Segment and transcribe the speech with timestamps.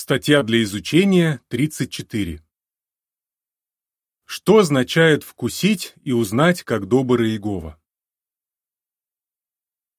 [0.00, 2.40] Статья для изучения 34.
[4.26, 7.82] Что означает вкусить и узнать, как добр Иегова?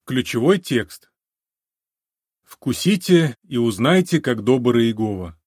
[0.06, 1.12] Ключевой текст.
[2.44, 5.38] Вкусите и узнайте, как добр Иегова.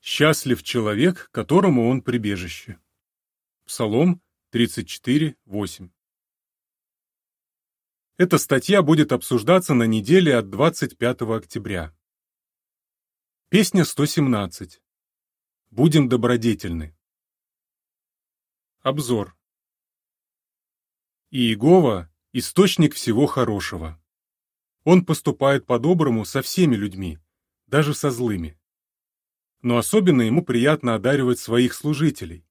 [0.00, 2.80] Счастлив человек, которому он прибежище.
[3.66, 5.90] Псалом 34, 8.
[8.16, 11.94] Эта статья будет обсуждаться на неделе от 25 октября.
[13.54, 14.82] Песня 117.
[15.70, 16.92] Будем добродетельны.
[18.80, 19.36] Обзор.
[21.30, 24.02] Иегова– источник всего хорошего.
[24.82, 27.20] Он поступает по-доброму со всеми людьми,
[27.68, 28.58] даже со злыми.
[29.62, 32.44] Но особенно ему приятно одаривать своих служителей.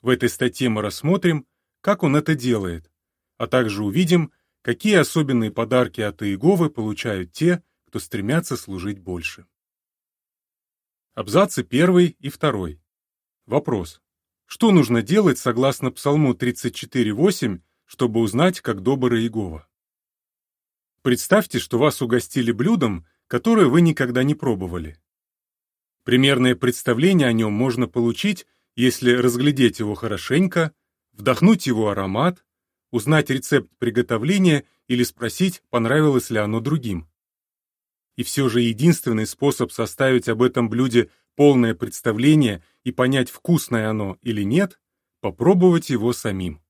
[0.00, 1.46] В этой статье мы рассмотрим,
[1.82, 2.90] как он это делает,
[3.36, 9.46] а также увидим, какие особенные подарки от Иеговы получают те, кто стремятся служить больше.
[11.14, 12.70] Абзацы 1 и 2.
[13.46, 14.02] Вопрос.
[14.46, 19.68] Что нужно делать согласно Псалму 34.8, чтобы узнать, как добр Иегова?
[21.02, 24.98] Представьте, что вас угостили блюдом, которое вы никогда не пробовали.
[26.02, 30.72] Примерное представление о нем можно получить, если разглядеть его хорошенько,
[31.12, 32.44] вдохнуть его аромат,
[32.90, 37.08] узнать рецепт приготовления или спросить, понравилось ли оно другим.
[38.16, 44.18] И все же единственный способ составить об этом блюде полное представление и понять, вкусное оно
[44.22, 44.78] или нет,
[45.20, 46.60] попробовать его самим.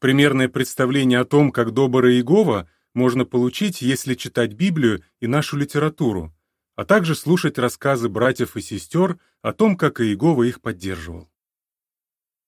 [0.00, 6.32] Примерное представление о том, как добр Иегова, можно получить, если читать Библию и нашу литературу,
[6.76, 11.28] а также слушать рассказы братьев и сестер о том, как Иегова их поддерживал.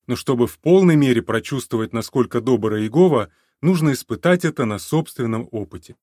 [0.07, 5.97] Но чтобы в полной мере прочувствовать, насколько добр Иегова, нужно испытать это на собственном опыте.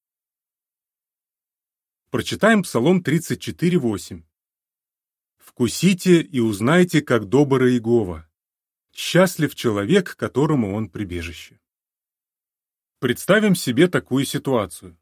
[2.17, 4.23] Прочитаем Псалом 34.8.
[5.37, 8.27] «Вкусите и узнайте, как добр Иегова.
[8.91, 11.59] Счастлив человек, которому он прибежище».
[12.97, 14.97] Представим себе такую ситуацию.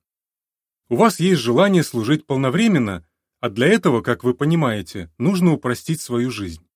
[0.89, 3.07] У вас есть желание служить полновременно,
[3.39, 6.67] а для этого, как вы понимаете, нужно упростить свою жизнь.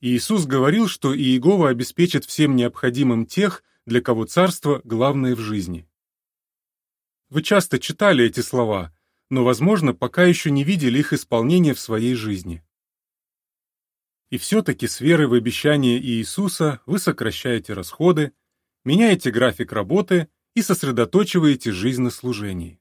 [0.00, 5.88] Иисус говорил, что Иегова обеспечит всем необходимым тех, для кого царство главное в жизни.
[7.30, 8.93] Вы часто читали эти слова,
[9.30, 12.62] но, возможно, пока еще не видели их исполнения в своей жизни.
[14.30, 18.32] И все-таки с верой в обещание Иисуса вы сокращаете расходы,
[18.84, 22.80] меняете график работы и сосредоточиваете жизнь на служении.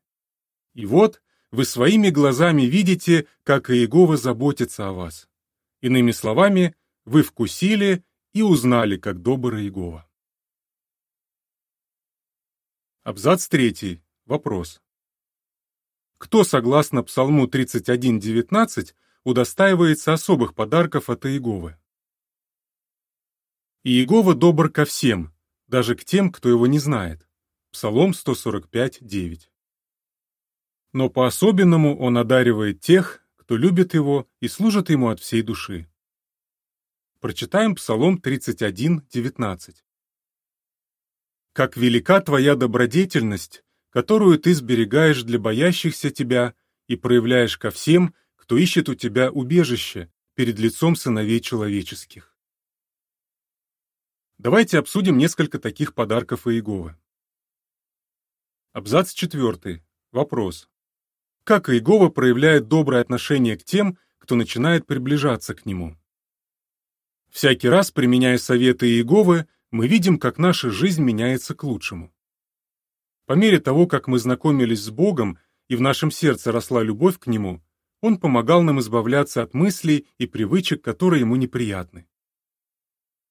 [0.73, 1.21] И вот
[1.51, 5.29] вы своими глазами видите, как Иегова заботится о вас.
[5.81, 8.03] Иными словами, вы вкусили
[8.33, 10.09] и узнали, как добр Иегова.
[13.03, 14.01] Абзац третий.
[14.25, 14.82] Вопрос.
[16.23, 18.95] Кто, согласно Псалму 31.19,
[19.25, 21.77] удостаивается особых подарков от Иеговы?
[23.83, 25.33] Иегова добр ко всем,
[25.67, 27.27] даже к тем, кто его не знает.
[27.71, 29.49] Псалом 145.9.
[30.93, 35.91] Но по-особенному он одаривает тех, кто любит его и служит ему от всей души.
[37.19, 39.75] Прочитаем Псалом 31.19.
[41.51, 43.62] «Как велика твоя добродетельность,
[43.93, 46.55] которую ты сберегаешь для боящихся тебя
[46.87, 52.35] и проявляешь ко всем, кто ищет у тебя убежище перед лицом сыновей человеческих.
[54.39, 56.97] Давайте обсудим несколько таких подарков Иеговы.
[58.71, 59.85] Абзац 4.
[60.11, 60.69] Вопрос.
[61.43, 65.95] Как Иегова проявляет доброе отношение к тем, кто начинает приближаться к нему?
[67.29, 72.11] Всякий раз, применяя советы Иеговы, мы видим, как наша жизнь меняется к лучшему.
[73.25, 75.39] По мере того, как мы знакомились с Богом
[75.69, 77.63] и в нашем сердце росла любовь к Нему,
[78.01, 82.05] Он помогал нам избавляться от мыслей и привычек, которые Ему неприятны.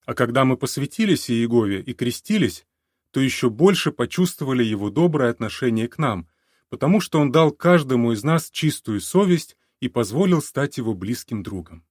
[0.07, 2.67] А когда мы посвятились Иегове и крестились,
[3.11, 6.27] то еще больше почувствовали Его доброе отношение к нам,
[6.71, 11.85] потому что Он дал каждому из нас чистую совесть и позволил стать Его близким другом.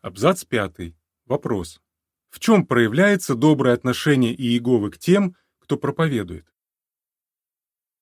[0.00, 0.96] Абзац пятый.
[1.26, 1.82] Вопрос.
[2.30, 5.36] В чем проявляется доброе отношение Иеговы к тем,
[5.70, 6.52] кто проповедует.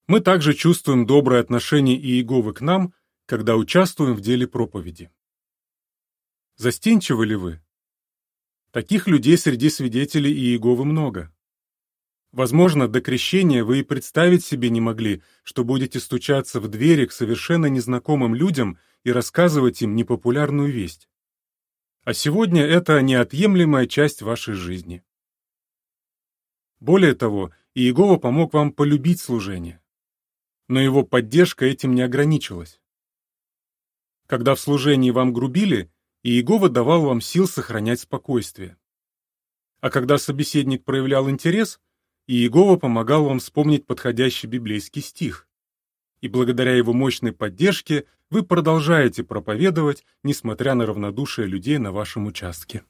[0.06, 2.94] Мы также чувствуем доброе отношение Иеговы к нам,
[3.26, 5.11] когда участвуем в деле проповеди.
[6.56, 7.62] Застенчивы ли вы?
[8.70, 11.31] Таких людей среди свидетелей Иеговы много.
[12.32, 17.12] Возможно, до крещения вы и представить себе не могли, что будете стучаться в двери к
[17.12, 21.11] совершенно незнакомым людям и рассказывать им непопулярную весть.
[22.05, 25.05] А сегодня это неотъемлемая часть вашей жизни.
[26.80, 29.82] Более того, Иегова помог вам полюбить служение.
[30.69, 32.80] Но его поддержка этим не ограничилась.
[34.26, 35.90] Когда в служении вам грубили,
[36.22, 38.76] Иегова давал вам сил сохранять спокойствие.
[39.80, 41.80] А когда собеседник проявлял интерес,
[42.26, 45.48] Иегова помогал вам вспомнить подходящий библейский стих.
[46.20, 52.84] И благодаря его мощной поддержке вы продолжаете проповедовать, несмотря на равнодушие людей на вашем участке.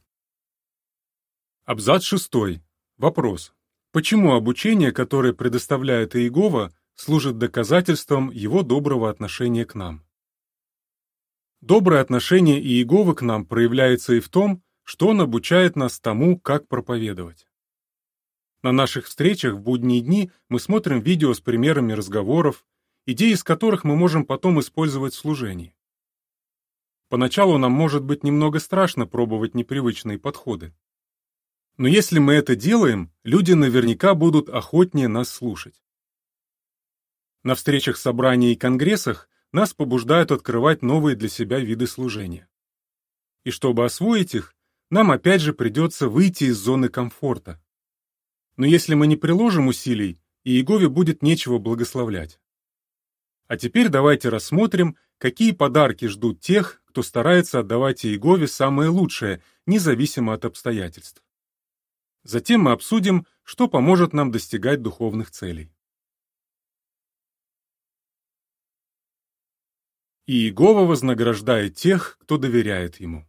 [1.65, 2.63] Абзац шестой.
[2.97, 3.55] Вопрос.
[3.91, 10.05] Почему обучение, которое предоставляет Иегова, служит доказательством его доброго отношения к нам?
[11.63, 16.69] Доброе отношение Иеговы к нам проявляется и в том, что он обучает нас тому, как
[16.69, 17.47] проповедовать.
[18.63, 22.67] На наших встречах в будние дни мы смотрим видео с примерами разговоров,
[23.07, 25.75] идеи из которых мы можем потом использовать в служении.
[27.09, 30.75] Поначалу нам может быть немного страшно пробовать непривычные подходы.
[31.79, 35.81] Но если мы это делаем, люди наверняка будут охотнее нас слушать.
[37.45, 42.49] На встречах, собраниях и конгрессах нас побуждают открывать новые для себя виды служения.
[43.45, 44.57] И чтобы освоить их,
[44.91, 47.63] нам опять же придется выйти из зоны комфорта.
[48.57, 52.41] Но если мы не приложим усилий, Иегове будет нечего благословлять.
[53.47, 60.35] А теперь давайте рассмотрим, какие подарки ждут тех, кто старается отдавать Иегове самое лучшее, независимо
[60.35, 61.23] от обстоятельств.
[62.29, 65.73] Затем мы обсудим, что поможет нам достигать духовных целей.
[70.27, 73.27] Иегова вознаграждает тех, кто доверяет ему.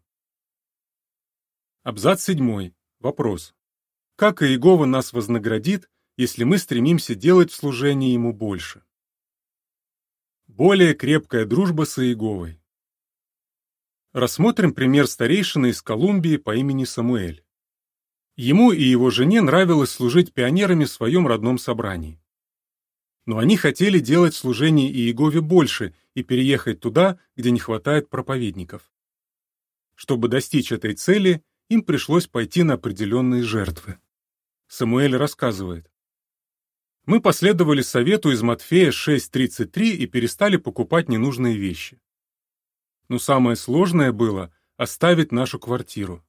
[1.83, 2.73] Абзац 7.
[2.99, 3.55] Вопрос.
[4.17, 8.83] Как Иегова нас вознаградит, если мы стремимся делать в служении ему больше?
[10.47, 12.61] Более крепкая дружба с Иеговой.
[14.11, 17.45] Рассмотрим пример старейшины из Колумбии по имени Самуэль.
[18.41, 22.19] Ему и его жене нравилось служить пионерами в своем родном собрании
[23.29, 28.91] но они хотели делать служение Иегове больше и переехать туда, где не хватает проповедников.
[29.93, 33.99] Чтобы достичь этой цели, им пришлось пойти на определенные жертвы.
[34.65, 35.91] Самуэль рассказывает.
[37.05, 42.01] Мы последовали совету из Матфея 6.33 и перестали покупать ненужные вещи.
[43.09, 46.25] Но самое сложное было оставить нашу квартиру.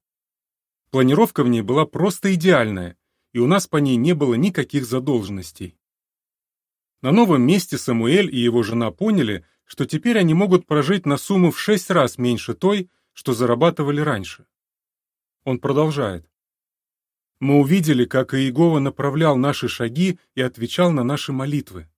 [0.91, 2.97] Планировка в ней была просто идеальная,
[3.33, 5.79] и у нас по ней не было никаких задолженностей.
[7.01, 11.53] На новом месте Самуэль и его жена поняли, что теперь они могут прожить на сумму
[11.53, 14.47] в шесть раз меньше той, что зарабатывали раньше.
[15.45, 16.29] Он продолжает.
[17.39, 21.89] Мы увидели, как Иегова направлял наши шаги и отвечал на наши молитвы.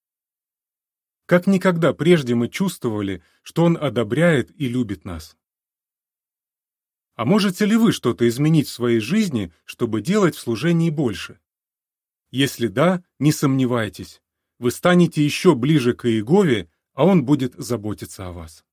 [1.27, 5.37] Как никогда прежде мы чувствовали, что Он одобряет и любит нас.
[7.23, 11.39] А можете ли вы что-то изменить в своей жизни, чтобы делать в служении больше?
[12.33, 14.21] Если да, не сомневайтесь,
[14.59, 18.65] вы станете еще ближе к Иегове, а он будет заботиться о вас.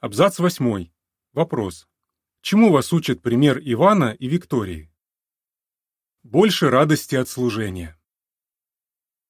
[0.00, 0.88] Абзац 8.
[1.32, 1.86] Вопрос.
[2.40, 4.92] Чему вас учит пример Ивана и Виктории?
[6.24, 7.96] Больше радости от служения.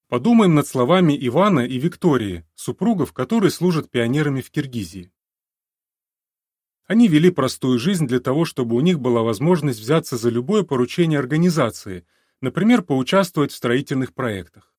[0.09, 5.14] Подумаем над словами Ивана и Виктории, супругов, которые служат пионерами в Киргизии.
[6.87, 11.19] Они вели простую жизнь для того, чтобы у них была возможность взяться за любое поручение
[11.19, 12.07] организации,
[12.43, 14.75] например, поучаствовать в строительных проектах.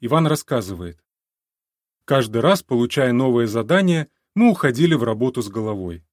[0.00, 1.02] Иван рассказывает.
[2.04, 6.04] Каждый раз, получая новое задание, мы уходили в работу с головой.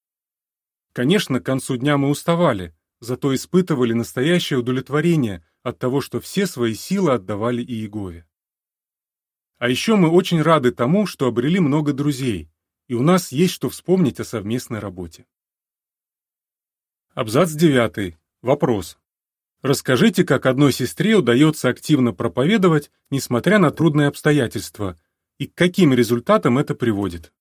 [0.93, 6.73] Конечно, к концу дня мы уставали, зато испытывали настоящее удовлетворение от того, что все свои
[6.73, 8.25] силы отдавали Иегове.
[9.57, 12.49] А еще мы очень рады тому, что обрели много друзей,
[12.87, 15.25] и у нас есть что вспомнить о совместной работе.
[17.13, 18.15] Абзац 9.
[18.41, 18.97] Вопрос.
[19.61, 24.97] Расскажите, как одной сестре удается активно проповедовать, несмотря на трудные обстоятельства,
[25.37, 27.33] и к каким результатам это приводит.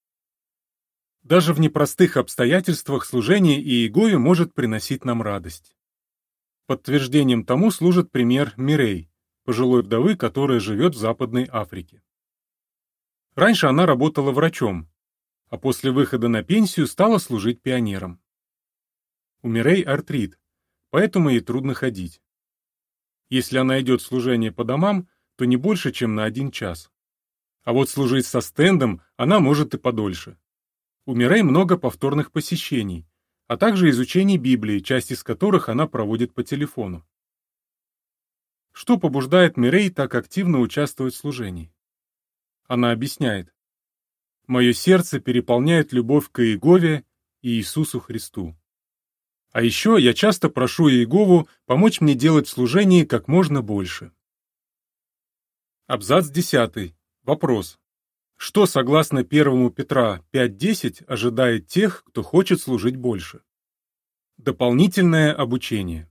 [1.23, 5.76] Даже в непростых обстоятельствах служение Иегове может приносить нам радость.
[6.67, 9.11] Подтверждением тому служит пример Мирей,
[9.45, 12.03] пожилой вдовы, которая живет в Западной Африке.
[13.35, 14.88] Раньше она работала врачом,
[15.49, 18.21] а после выхода на пенсию стала служить пионером.
[19.43, 20.38] У Мирей артрит,
[20.91, 22.21] поэтому ей трудно ходить.
[23.29, 26.91] Если она идет служение по домам, то не больше, чем на один час.
[27.62, 30.38] А вот служить со стендом она может и подольше.
[31.05, 33.09] У Мирей много повторных посещений,
[33.47, 37.07] а также изучений Библии, часть из которых она проводит по телефону.
[38.73, 41.73] Что побуждает Мирей так активно участвовать в служении?
[42.67, 43.55] Она объясняет.
[44.47, 47.05] «Мое сердце переполняет любовь к Иегове
[47.43, 48.57] и Иисусу Христу.
[49.57, 54.12] А еще я часто прошу Иегову помочь мне делать в служении как можно больше.
[55.87, 56.95] Абзац 10.
[57.23, 57.79] Вопрос.
[58.37, 63.41] Что, согласно 1 Петра 5.10, ожидает тех, кто хочет служить больше?
[64.37, 66.11] Дополнительное обучение.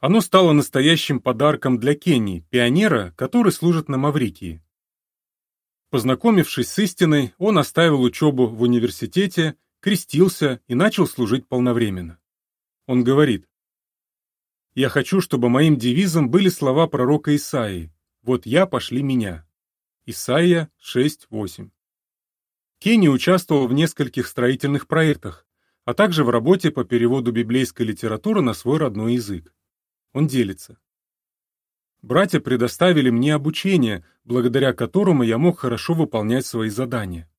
[0.00, 4.62] Оно стало настоящим подарком для Кении, пионера, который служит на Маврикии.
[5.92, 12.18] Познакомившись с истиной, он оставил учебу в университете, крестился и начал служить полновременно.
[12.86, 13.46] Он говорит,
[14.74, 19.46] «Я хочу, чтобы моим девизом были слова пророка Исаии «Вот я, пошли меня».
[20.06, 21.68] Исаия 6.8.
[22.78, 25.46] Кенни участвовал в нескольких строительных проектах,
[25.84, 29.54] а также в работе по переводу библейской литературы на свой родной язык.
[30.14, 30.78] Он делится.
[32.02, 37.30] Братья предоставили мне обучение, благодаря которому я мог хорошо выполнять свои задания.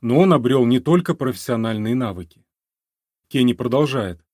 [0.00, 2.46] Но он обрел не только профессиональные навыки.
[3.26, 4.24] Кенни продолжает.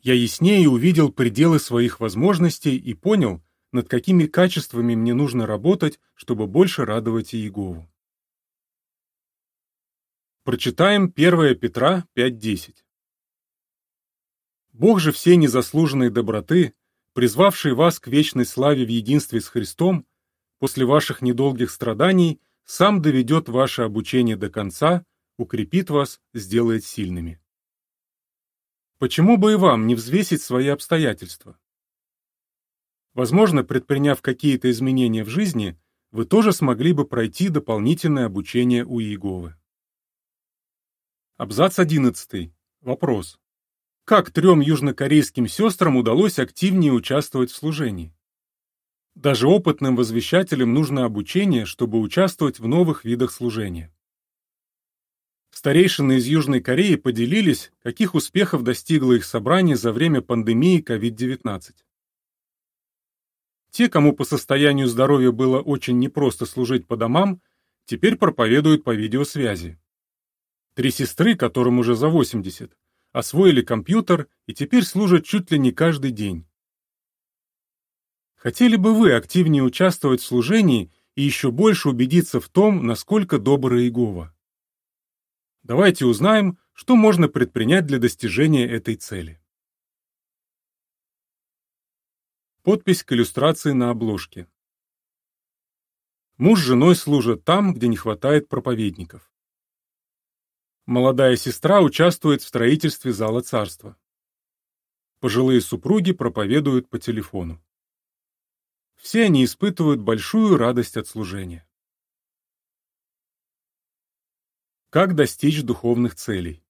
[0.00, 6.46] Я яснее увидел пределы своих возможностей и понял, над какими качествами мне нужно работать, чтобы
[6.46, 7.90] больше радовать Иегову.
[10.44, 12.74] Прочитаем 1 Петра 5.10.
[14.72, 16.74] Бог же всей незаслуженной доброты,
[17.16, 20.06] призвавший вас к вечной славе в единстве с Христом,
[20.58, 25.02] после ваших недолгих страданий, сам доведет ваше обучение до конца,
[25.38, 27.40] укрепит вас, сделает сильными.
[28.98, 31.58] Почему бы и вам не взвесить свои обстоятельства?
[33.14, 35.80] Возможно, предприняв какие-то изменения в жизни,
[36.10, 39.56] вы тоже смогли бы пройти дополнительное обучение у Иеговы.
[41.38, 42.52] Абзац 11.
[42.82, 43.40] Вопрос.
[44.06, 48.14] Как трем южнокорейским сестрам удалось активнее участвовать в служении?
[49.16, 53.92] Даже опытным возвещателям нужно обучение, чтобы участвовать в новых видах служения.
[55.50, 61.74] Старейшины из Южной Кореи поделились, каких успехов достигло их собрание за время пандемии COVID-19.
[63.72, 67.42] Те, кому по состоянию здоровья было очень непросто служить по домам,
[67.86, 69.80] теперь проповедуют по видеосвязи.
[70.74, 72.70] Три сестры, которым уже за 80,
[73.12, 76.46] освоили компьютер и теперь служат чуть ли не каждый день.
[78.34, 83.74] Хотели бы вы активнее участвовать в служении и еще больше убедиться в том, насколько добр
[83.74, 84.34] Иегова?
[85.62, 89.42] Давайте узнаем, что можно предпринять для достижения этой цели.
[92.62, 94.46] Подпись к иллюстрации на обложке.
[96.36, 99.32] Муж с женой служат там, где не хватает проповедников.
[100.86, 103.96] Молодая сестра участвует в строительстве зала царства.
[105.18, 107.60] Пожилые супруги проповедуют по телефону.
[108.94, 111.68] Все они испытывают большую радость от служения.
[114.90, 116.62] Как достичь духовных целей?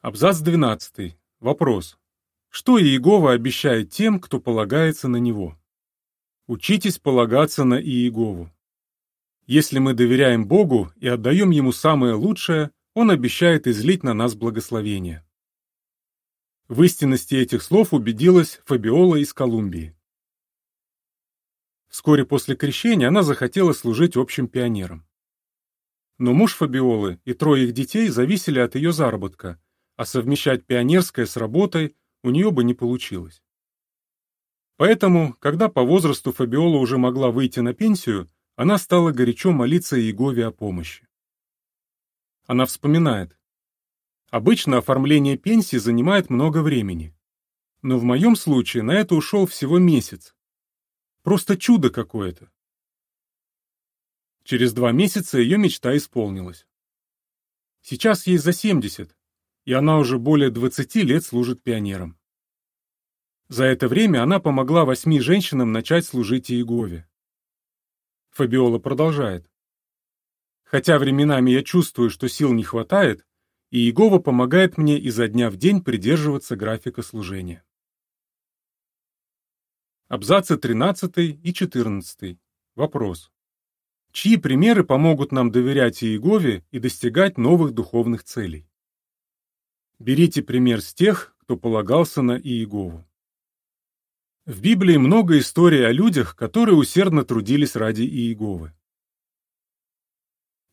[0.00, 1.18] Абзац 12.
[1.40, 1.98] Вопрос.
[2.48, 5.60] Что Иегова обещает тем, кто полагается на Него?
[6.46, 8.50] Учитесь полагаться на Иегову.
[9.50, 15.26] Если мы доверяем Богу и отдаем Ему самое лучшее, Он обещает излить на нас благословение.
[16.68, 19.96] В истинности этих слов убедилась Фабиола из Колумбии.
[21.88, 25.04] Вскоре после крещения она захотела служить общим пионером.
[26.18, 29.60] Но муж Фабиолы и трое их детей зависели от ее заработка,
[29.96, 33.42] а совмещать пионерское с работой у нее бы не получилось.
[34.76, 38.28] Поэтому, когда по возрасту Фабиола уже могла выйти на пенсию,
[38.60, 41.08] она стала горячо молиться Иегове о помощи.
[42.44, 43.38] Она вспоминает.
[44.28, 47.16] Обычно оформление пенсии занимает много времени.
[47.80, 50.34] Но в моем случае на это ушел всего месяц.
[51.22, 52.52] Просто чудо какое-то.
[54.44, 56.66] Через два месяца ее мечта исполнилась.
[57.80, 59.16] Сейчас ей за 70,
[59.64, 62.18] и она уже более 20 лет служит пионером.
[63.48, 67.09] За это время она помогла восьми женщинам начать служить Иегове.
[68.30, 69.50] Фабиола продолжает.
[70.62, 73.26] Хотя временами я чувствую, что сил не хватает,
[73.70, 77.64] и Иегова помогает мне изо дня в день придерживаться графика служения.
[80.08, 82.38] Абзацы 13 и 14.
[82.74, 83.30] Вопрос.
[84.12, 88.68] Чьи примеры помогут нам доверять Иегове и достигать новых духовных целей?
[90.00, 93.04] Берите пример с тех, кто полагался на Иегову.
[94.50, 98.72] В Библии много историй о людях, которые усердно трудились ради Иеговы.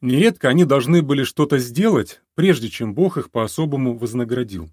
[0.01, 4.71] Нередко они должны были что-то сделать, прежде чем Бог их по-особому вознаградил.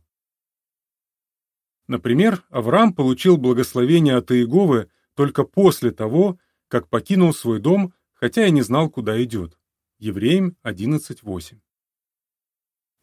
[1.87, 8.51] Например, Авраам получил благословение от Иеговы только после того, как покинул свой дом, хотя и
[8.51, 9.59] не знал, куда идет.
[9.99, 11.59] Евреям 11.8.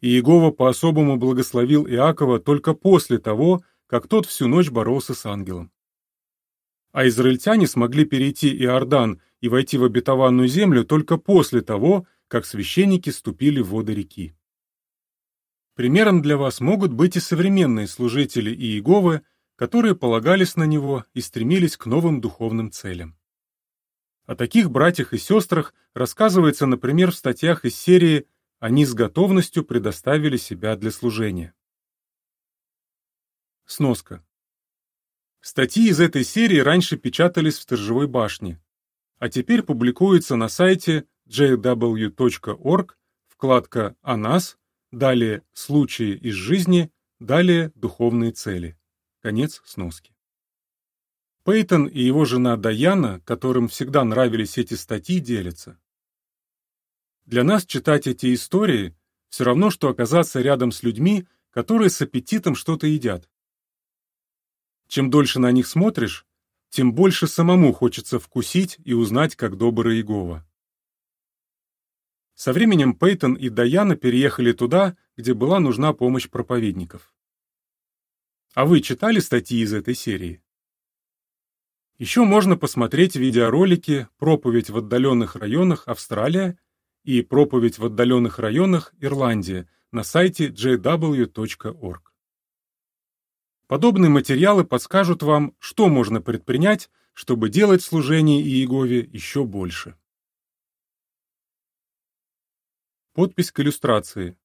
[0.00, 5.71] Иегова по-особому благословил Иакова только после того, как тот всю ночь боролся с ангелом.
[6.92, 13.10] А израильтяне смогли перейти Иордан и войти в обетованную землю только после того, как священники
[13.10, 14.34] ступили в воды реки.
[15.74, 19.22] Примером для вас могут быть и современные служители Иеговы,
[19.56, 23.18] которые полагались на него и стремились к новым духовным целям.
[24.26, 28.26] О таких братьях и сестрах рассказывается, например, в статьях из серии
[28.58, 31.54] «Они с готовностью предоставили себя для служения».
[33.64, 34.24] Сноска.
[35.44, 38.62] Статьи из этой серии раньше печатались в Сторожевой башне,
[39.18, 42.96] а теперь публикуются на сайте jw.org,
[43.26, 44.56] вкладка «О нас»,
[44.92, 48.78] далее «Случаи из жизни», далее «Духовные цели».
[49.20, 50.14] Конец сноски.
[51.44, 55.80] Пейтон и его жена Даяна, которым всегда нравились эти статьи, делятся.
[57.24, 58.96] Для нас читать эти истории
[59.28, 63.28] все равно, что оказаться рядом с людьми, которые с аппетитом что-то едят.
[64.92, 66.26] Чем дольше на них смотришь,
[66.68, 70.46] тем больше самому хочется вкусить и узнать, как добр Иегова.
[72.34, 77.14] Со временем Пейтон и Даяна переехали туда, где была нужна помощь проповедников.
[78.52, 80.42] А вы читали статьи из этой серии?
[81.96, 86.58] Еще можно посмотреть видеоролики «Проповедь в отдаленных районах Австралия»
[87.02, 92.11] и «Проповедь в отдаленных районах Ирландия» на сайте jw.org.
[93.72, 99.96] Подобные материалы подскажут вам, что можно предпринять, чтобы делать служение Иегове еще больше.
[103.14, 104.36] Подпись к иллюстрации.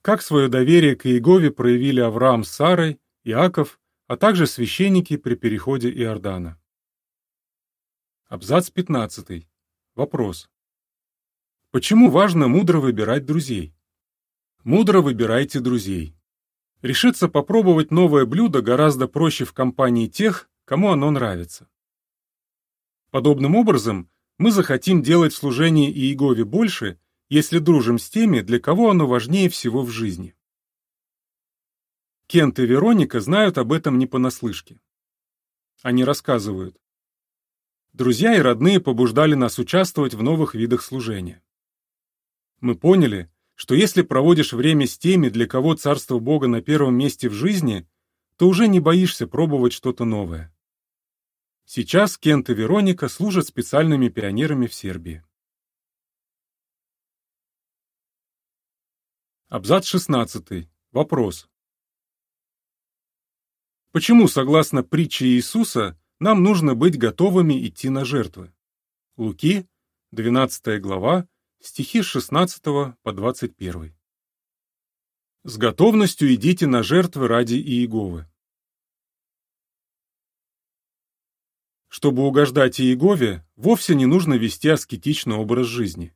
[0.00, 5.90] Как свое доверие к Иегове проявили Авраам с Сарой, Иаков, а также священники при переходе
[5.90, 6.60] Иордана.
[8.26, 9.48] Абзац 15.
[9.96, 10.48] Вопрос.
[11.72, 13.74] Почему важно мудро выбирать друзей?
[14.62, 16.16] Мудро выбирайте друзей.
[16.82, 21.68] Решиться попробовать новое блюдо гораздо проще в компании тех, кому оно нравится.
[23.10, 26.98] Подобным образом, мы захотим делать служение Иегове больше,
[27.28, 30.34] если дружим с теми, для кого оно важнее всего в жизни.
[32.26, 34.80] Кент и Вероника знают об этом не понаслышке.
[35.82, 36.80] Они рассказывают.
[37.92, 41.44] Друзья и родные побуждали нас участвовать в новых видах служения.
[42.60, 43.30] Мы поняли,
[43.62, 47.88] что если проводишь время с теми, для кого Царство Бога на первом месте в жизни,
[48.36, 50.52] то уже не боишься пробовать что-то новое.
[51.64, 55.22] Сейчас Кент и Вероника служат специальными пионерами в Сербии.
[59.48, 60.68] Абзац 16.
[60.90, 61.48] Вопрос.
[63.92, 68.52] Почему, согласно притче Иисуса, нам нужно быть готовыми идти на жертвы?
[69.16, 69.68] Луки,
[70.10, 71.28] 12 глава,
[71.64, 73.94] Стихи с 16 по 21.
[75.44, 78.28] С готовностью идите на жертвы ради Иеговы.
[81.86, 86.12] Чтобы угождать Иегове, вовсе не нужно вести аскетичный образ жизни.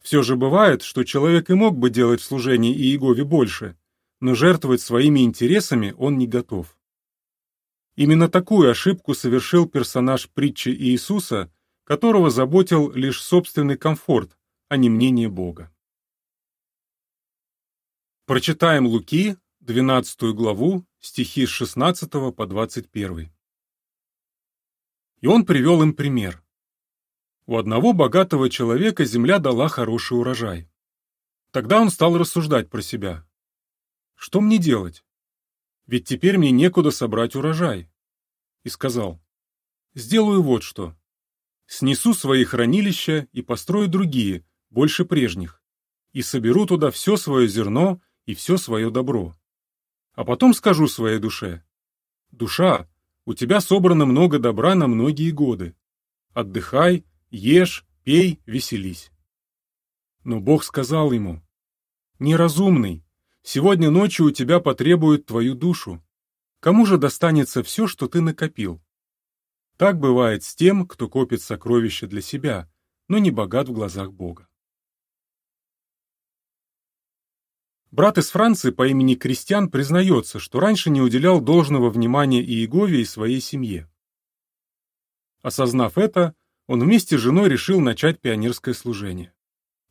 [0.00, 3.76] Все же бывает, что человек и мог бы делать в служении Иегове больше,
[4.20, 6.78] но жертвовать своими интересами он не готов.
[7.96, 11.52] Именно такую ошибку совершил персонаж притчи Иисуса,
[11.90, 15.74] которого заботил лишь собственный комфорт, а не мнение Бога.
[18.26, 23.32] Прочитаем Луки, 12 главу, стихи с 16 по 21.
[25.20, 26.44] И он привел им пример.
[27.46, 30.70] У одного богатого человека земля дала хороший урожай.
[31.50, 33.26] Тогда он стал рассуждать про себя.
[34.14, 35.04] Что мне делать?
[35.86, 37.90] Ведь теперь мне некуда собрать урожай.
[38.62, 39.20] И сказал,
[39.94, 40.94] сделаю вот что
[41.70, 45.62] снесу свои хранилища и построю другие, больше прежних,
[46.12, 49.36] и соберу туда все свое зерно и все свое добро.
[50.14, 51.62] А потом скажу своей душе,
[52.32, 52.88] «Душа,
[53.24, 55.76] у тебя собрано много добра на многие годы.
[56.32, 59.12] Отдыхай, ешь, пей, веселись».
[60.24, 61.40] Но Бог сказал ему,
[62.18, 63.04] «Неразумный,
[63.42, 66.04] сегодня ночью у тебя потребуют твою душу.
[66.58, 68.82] Кому же достанется все, что ты накопил?»
[69.80, 72.70] Так бывает с тем, кто копит сокровища для себя,
[73.08, 74.46] но не богат в глазах Бога.
[77.90, 83.06] Брат из Франции по имени Кристиан признается, что раньше не уделял должного внимания Иегове и
[83.06, 83.90] своей семье.
[85.40, 86.34] Осознав это,
[86.66, 89.32] он вместе с женой решил начать пионерское служение.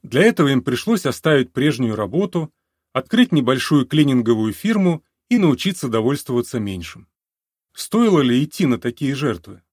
[0.04, 2.54] Для этого им пришлось оставить прежнюю работу,
[2.94, 7.08] открыть небольшую клининговую фирму и научиться довольствоваться меньшим.
[7.74, 9.64] Стоило ли идти на такие жертвы?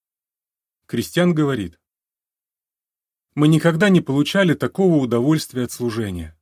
[0.87, 1.77] Кристиан говорит,
[3.35, 6.39] «Мы никогда не получали такого удовольствия от служения.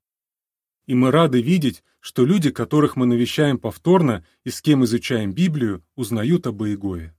[0.86, 5.84] И мы рады видеть, что люди, которых мы навещаем повторно и с кем изучаем Библию,
[5.96, 7.18] узнают об Иегове.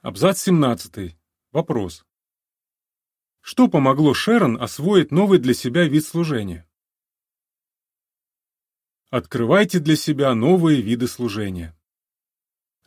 [0.00, 1.14] Абзац 17.
[1.52, 2.06] Вопрос.
[3.42, 6.66] Что помогло Шерон освоить новый для себя вид служения?
[9.10, 11.76] Открывайте для себя новые виды служения.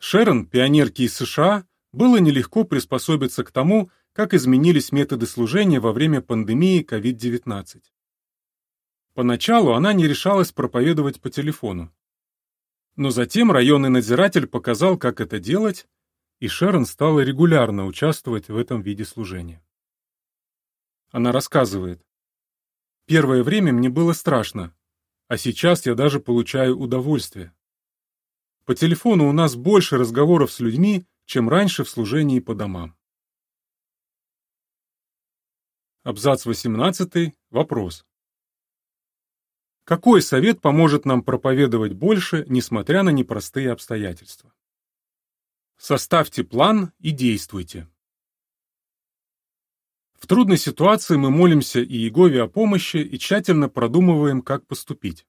[0.05, 6.21] Шерон, пионерке из США, было нелегко приспособиться к тому, как изменились методы служения во время
[6.21, 7.81] пандемии COVID-19.
[9.13, 11.89] Поначалу она не решалась проповедовать по телефону.
[12.97, 15.87] Но затем районный надзиратель показал, как это делать,
[16.41, 19.63] и Шерон стала регулярно участвовать в этом виде служения.
[21.11, 22.05] Она рассказывает.
[23.05, 24.75] «Первое время мне было страшно,
[25.29, 27.53] а сейчас я даже получаю удовольствие.
[28.65, 32.95] По телефону у нас больше разговоров с людьми, чем раньше в служении по домам.
[36.03, 37.33] Абзац 18.
[37.49, 38.05] Вопрос.
[39.83, 44.53] Какой совет поможет нам проповедовать больше, несмотря на непростые обстоятельства?
[45.77, 47.89] Составьте план и действуйте.
[50.13, 55.27] В трудной ситуации мы молимся Иегове о помощи и тщательно продумываем, как поступить.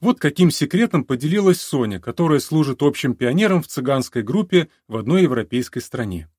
[0.00, 5.80] Вот каким секретом поделилась Соня, которая служит общим пионером в цыганской группе в одной европейской
[5.80, 6.30] стране.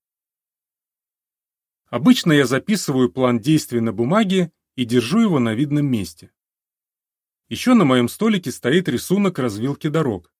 [1.87, 6.31] Обычно я записываю план действий на бумаге и держу его на видном месте.
[7.49, 10.31] Еще на моем столике стоит рисунок развилки дорог.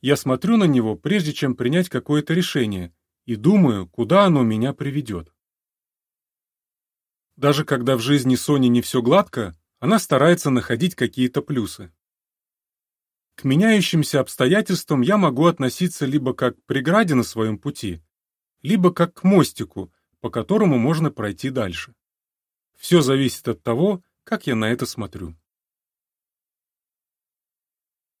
[0.00, 5.34] Я смотрю на него, прежде чем принять какое-то решение, и думаю, куда оно меня приведет.
[7.34, 11.92] Даже когда в жизни Сони не все гладко, она старается находить какие-то плюсы.
[13.36, 18.02] К меняющимся обстоятельствам я могу относиться либо как к преграде на своем пути,
[18.62, 21.94] либо как к мостику, по которому можно пройти дальше.
[22.76, 25.36] Все зависит от того, как я на это смотрю.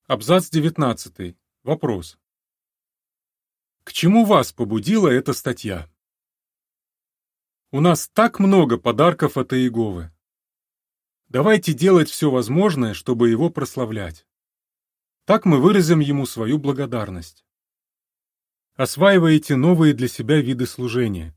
[0.06, 1.34] Абзац 19.
[1.62, 2.18] Вопрос.
[3.84, 5.90] К чему вас побудила эта статья?
[7.70, 10.12] У нас так много подарков от Иеговы.
[11.28, 14.26] Давайте делать все возможное, чтобы его прославлять.
[15.26, 17.44] Так мы выразим ему свою благодарность.
[18.76, 21.36] Осваиваете новые для себя виды служения.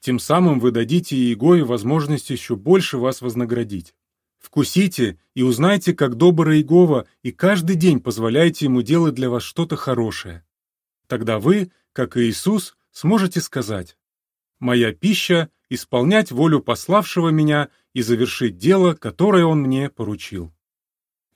[0.00, 3.94] Тем самым вы дадите Иегове возможность еще больше вас вознаградить.
[4.38, 9.76] Вкусите и узнайте, как добр Иегова, и каждый день позволяйте ему делать для вас что-то
[9.76, 10.42] хорошее.
[11.06, 13.98] Тогда вы, как и Иисус, сможете сказать
[14.58, 20.50] «Моя пища— исполнять волю пославшего меня и завершить дело, которое он мне поручил».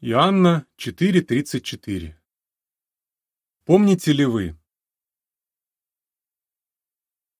[0.02, 2.14] Иоанна 4.34
[3.64, 4.61] Помните ли вы,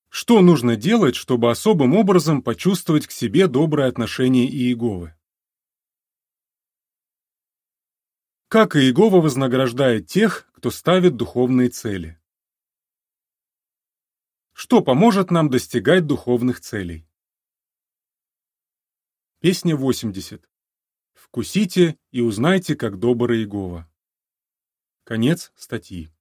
[0.09, 5.15] что нужно делать, чтобы особым образом почувствовать к себе доброе отношение Иеговы?
[8.49, 12.19] Как Иегова вознаграждает тех, кто ставит духовные цели?
[14.55, 17.07] Что поможет нам достигать духовных целей?
[19.41, 20.49] Песня 80.
[21.29, 23.89] Вкусите и узнайте, как добр Иегова.
[25.05, 26.16] Конец статьи.